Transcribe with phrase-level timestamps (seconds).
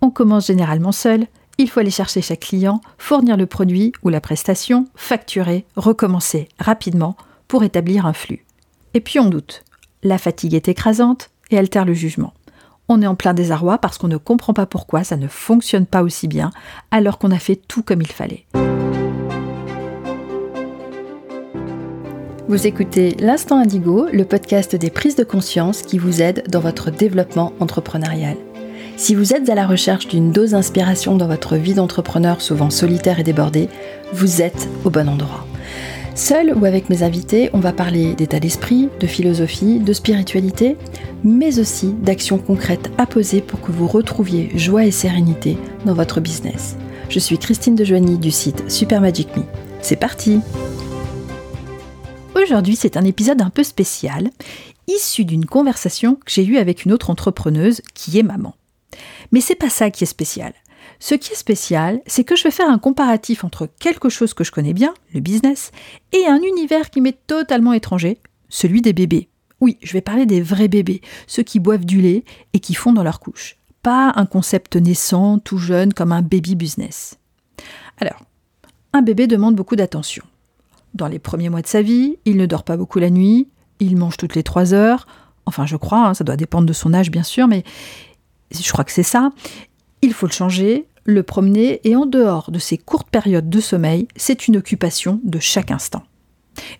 [0.00, 1.26] On commence généralement seul,
[1.58, 7.16] il faut aller chercher chaque client, fournir le produit ou la prestation, facturer, recommencer rapidement
[7.48, 8.44] pour établir un flux.
[8.94, 9.64] Et puis on doute.
[10.04, 12.32] La fatigue est écrasante et altère le jugement.
[12.88, 16.02] On est en plein désarroi parce qu'on ne comprend pas pourquoi ça ne fonctionne pas
[16.02, 16.50] aussi bien
[16.90, 18.46] alors qu'on a fait tout comme il fallait.
[22.48, 26.90] Vous écoutez L'Instant Indigo, le podcast des prises de conscience qui vous aide dans votre
[26.90, 28.36] développement entrepreneurial.
[28.98, 33.20] Si vous êtes à la recherche d'une dose d'inspiration dans votre vie d'entrepreneur souvent solitaire
[33.20, 33.68] et débordée,
[34.12, 35.46] vous êtes au bon endroit.
[36.16, 40.76] Seul ou avec mes invités, on va parler d'état d'esprit, de philosophie, de spiritualité,
[41.22, 45.56] mais aussi d'actions concrètes à poser pour que vous retrouviez joie et sérénité
[45.86, 46.76] dans votre business.
[47.08, 49.44] Je suis Christine Dejoigny du site Super Magic Me.
[49.80, 50.40] C'est parti
[52.34, 54.30] Aujourd'hui, c'est un épisode un peu spécial,
[54.88, 58.57] issu d'une conversation que j'ai eue avec une autre entrepreneuse qui est maman.
[59.32, 60.52] Mais c'est pas ça qui est spécial.
[61.00, 64.44] Ce qui est spécial, c'est que je vais faire un comparatif entre quelque chose que
[64.44, 65.70] je connais bien, le business,
[66.12, 68.18] et un univers qui m'est totalement étranger,
[68.48, 69.28] celui des bébés.
[69.60, 72.92] Oui, je vais parler des vrais bébés, ceux qui boivent du lait et qui font
[72.92, 73.56] dans leur couche.
[73.82, 77.18] Pas un concept naissant, tout jeune, comme un baby business.
[78.00, 78.22] Alors,
[78.92, 80.24] un bébé demande beaucoup d'attention.
[80.94, 83.48] Dans les premiers mois de sa vie, il ne dort pas beaucoup la nuit,
[83.80, 85.06] il mange toutes les trois heures,
[85.46, 87.62] enfin je crois, hein, ça doit dépendre de son âge bien sûr, mais
[88.50, 89.30] je crois que c'est ça,
[90.02, 94.08] il faut le changer, le promener, et en dehors de ces courtes périodes de sommeil,
[94.16, 96.04] c'est une occupation de chaque instant.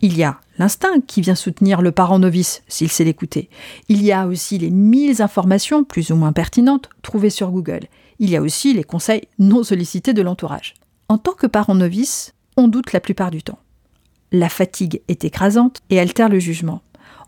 [0.00, 3.48] Il y a l'instinct qui vient soutenir le parent novice s'il sait l'écouter.
[3.88, 7.86] Il y a aussi les mille informations, plus ou moins pertinentes, trouvées sur Google.
[8.18, 10.74] Il y a aussi les conseils non sollicités de l'entourage.
[11.08, 13.58] En tant que parent novice, on doute la plupart du temps.
[14.30, 16.82] La fatigue est écrasante et altère le jugement.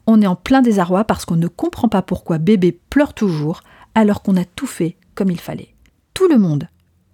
[0.06, 3.62] On est en plein désarroi parce qu'on ne comprend pas pourquoi bébé pleure toujours
[3.94, 5.74] alors qu'on a tout fait comme il fallait.
[6.12, 6.68] Tout le monde,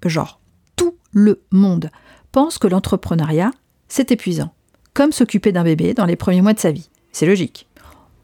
[0.05, 0.41] genre
[0.77, 1.91] tout le monde,
[2.33, 3.51] pense que l'entrepreneuriat,
[3.89, 4.53] c'est épuisant,
[4.95, 6.91] comme s'occuper d'un bébé dans les premiers mois de sa vie.
[7.13, 7.69] C'est logique.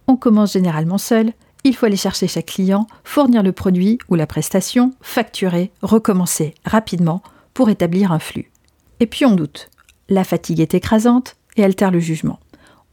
[0.06, 1.32] On commence généralement seul,
[1.65, 7.22] il faut aller chercher chaque client, fournir le produit ou la prestation, facturer, recommencer rapidement
[7.55, 8.53] pour établir un flux.
[9.00, 9.69] Et puis on doute.
[10.09, 12.38] La fatigue est écrasante et altère le jugement.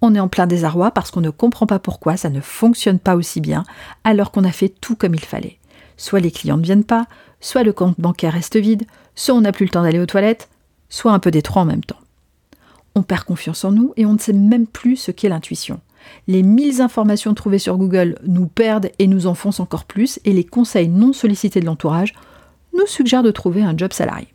[0.06, 3.16] On est en plein désarroi parce qu'on ne comprend pas pourquoi ça ne fonctionne pas
[3.16, 3.64] aussi bien
[4.04, 5.60] alors qu'on a fait tout comme il fallait.
[5.96, 7.06] Soit les clients ne viennent pas,
[7.40, 8.84] soit le compte bancaire reste vide,
[9.16, 10.50] soit on n'a plus le temps d'aller aux toilettes,
[10.90, 12.02] soit un peu des trois en même temps.
[12.96, 15.80] On perd confiance en nous et on ne sait même plus ce qu'est l'intuition.
[16.28, 20.44] Les mille informations trouvées sur Google nous perdent et nous enfoncent encore plus, et les
[20.44, 22.14] conseils non sollicités de l'entourage
[22.78, 24.28] nous suggèrent de trouver un job salarié.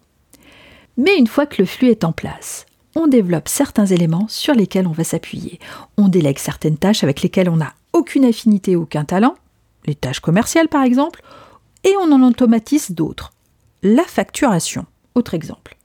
[0.97, 2.65] Mais une fois que le flux est en place,
[2.99, 5.61] on développe certains éléments sur lesquels on va s'appuyer.
[5.97, 9.37] On délègue certaines tâches avec lesquelles on n'a aucune affinité, aucun talent,
[9.87, 11.23] les tâches commerciales par exemple,
[11.85, 13.33] et on en automatise d'autres.
[13.83, 15.77] La facturation, autre exemple.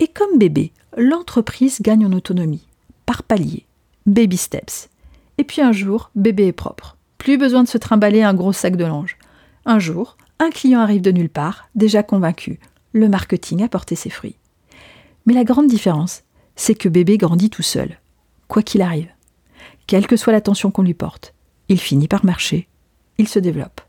[0.00, 2.66] Et comme bébé, l'entreprise gagne en autonomie,
[3.04, 3.66] par palier,
[4.06, 4.88] baby steps.
[5.36, 6.96] Et puis un jour, bébé est propre.
[7.18, 9.18] Plus besoin de se trimballer un gros sac de linge.
[9.66, 12.58] Un jour, un client arrive de nulle part, déjà convaincu.
[12.92, 14.36] Le marketing a porté ses fruits.
[15.26, 16.22] Mais la grande différence,
[16.58, 18.00] c'est que bébé grandit tout seul,
[18.48, 19.08] quoi qu'il arrive.
[19.86, 21.32] Quelle que soit l'attention qu'on lui porte,
[21.68, 22.68] il finit par marcher,
[23.16, 23.80] il se développe.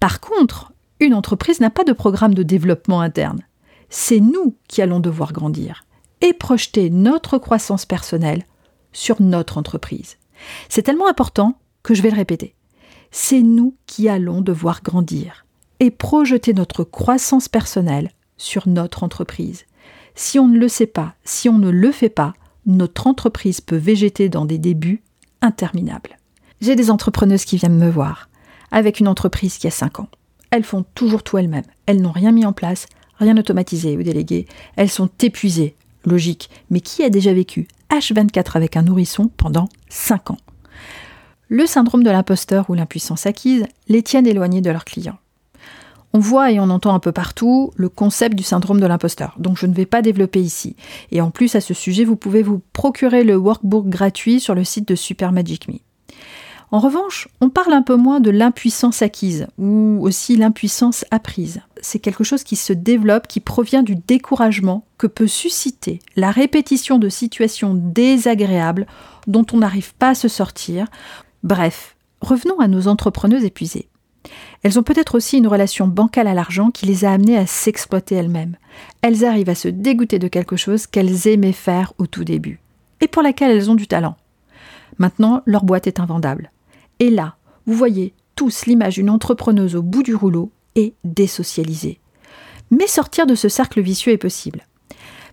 [0.00, 3.42] Par contre, une entreprise n'a pas de programme de développement interne.
[3.88, 5.84] C'est nous qui allons devoir grandir
[6.22, 8.42] et projeter notre croissance personnelle
[8.92, 10.16] sur notre entreprise.
[10.68, 12.56] C'est tellement important que je vais le répéter.
[13.12, 15.46] C'est nous qui allons devoir grandir
[15.78, 19.66] et projeter notre croissance personnelle sur notre entreprise.
[20.18, 22.32] Si on ne le sait pas, si on ne le fait pas,
[22.64, 25.02] notre entreprise peut végéter dans des débuts
[25.42, 26.16] interminables.
[26.62, 28.30] J'ai des entrepreneuses qui viennent me voir
[28.70, 30.08] avec une entreprise qui a 5 ans.
[30.50, 31.66] Elles font toujours tout elles-mêmes.
[31.84, 32.86] Elles n'ont rien mis en place,
[33.18, 34.46] rien automatisé ou délégué.
[34.76, 36.48] Elles sont épuisées, logique.
[36.70, 40.38] Mais qui a déjà vécu H24 avec un nourrisson pendant 5 ans?
[41.48, 45.18] Le syndrome de l'imposteur ou l'impuissance acquise les tiennent éloignées de leurs clients.
[46.16, 49.58] On voit et on entend un peu partout le concept du syndrome de l'imposteur, donc
[49.58, 50.74] je ne vais pas développer ici.
[51.12, 54.64] Et en plus, à ce sujet, vous pouvez vous procurer le workbook gratuit sur le
[54.64, 55.74] site de Super Magic Me.
[56.70, 61.60] En revanche, on parle un peu moins de l'impuissance acquise ou aussi l'impuissance apprise.
[61.82, 66.96] C'est quelque chose qui se développe, qui provient du découragement que peut susciter la répétition
[66.98, 68.86] de situations désagréables
[69.26, 70.86] dont on n'arrive pas à se sortir.
[71.42, 73.90] Bref, revenons à nos entrepreneuses épuisées.
[74.62, 78.14] Elles ont peut-être aussi une relation bancale à l'argent qui les a amenées à s'exploiter
[78.14, 78.56] elles-mêmes.
[79.02, 82.60] Elles arrivent à se dégoûter de quelque chose qu'elles aimaient faire au tout début,
[83.00, 84.16] et pour laquelle elles ont du talent.
[84.98, 86.50] Maintenant, leur boîte est invendable.
[87.00, 87.36] Et là,
[87.66, 91.98] vous voyez tous l'image d'une entrepreneuse au bout du rouleau, et désocialiser.
[92.70, 94.66] Mais sortir de ce cercle vicieux est possible.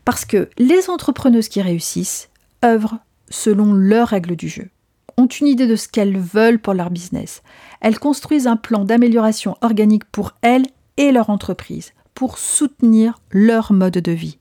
[0.06, 2.30] Parce que les entrepreneuses qui réussissent
[2.64, 3.00] œuvrent
[3.30, 4.70] selon leurs règles du jeu,
[5.18, 7.44] ont une idée de ce qu'elles veulent pour leur business.
[7.82, 10.66] Elles construisent un plan d'amélioration organique pour elles
[10.98, 14.40] et leur entreprise, pour soutenir leur mode de vie.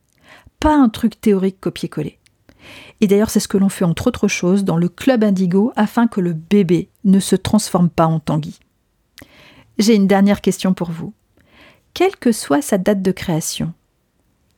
[0.61, 2.19] Pas un truc théorique copié-collé.
[3.01, 6.07] Et d'ailleurs, c'est ce que l'on fait entre autres choses dans le club Indigo afin
[6.07, 8.61] que le bébé ne se transforme pas en Tanguy.
[9.79, 11.13] J'ai une dernière question pour vous.
[11.95, 13.75] Quelle que soit sa date de création,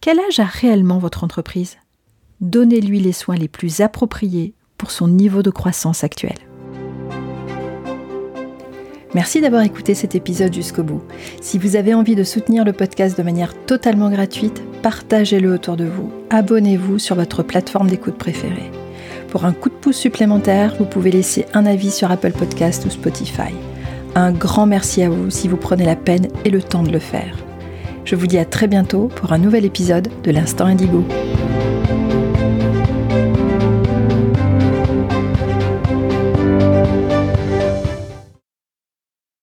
[0.01, 1.79] quel âge a réellement votre entreprise?
[2.43, 6.37] Donnez-lui les soins les plus appropriés pour son niveau de croissance actuel.
[9.15, 11.03] Merci d'avoir écouté cet épisode jusqu'au bout.
[11.41, 15.85] Si vous avez envie de soutenir le podcast de manière totalement gratuite, partagez-le autour de
[15.85, 16.11] vous.
[16.31, 18.73] Abonnez-vous sur votre plateforme d'écoute préférée.
[19.29, 22.91] Pour un coup de pouce supplémentaire, vous pouvez laisser un avis sur Apple Podcast ou
[22.91, 23.55] Spotify.
[24.17, 26.99] Un grand merci à vous si vous prenez la peine et le temps de le
[26.99, 27.37] faire.
[28.05, 31.05] Je vous dis à très bientôt pour un nouvel épisode de l'Instant Indigo.